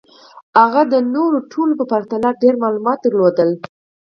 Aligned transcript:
هغه 0.59 0.81
د 0.93 0.95
نورو 1.15 1.37
ټولو 1.51 1.73
په 1.79 1.85
پرتله 1.91 2.29
ډېر 2.41 2.53
معلومات 2.63 2.97
درلودل 3.01 3.49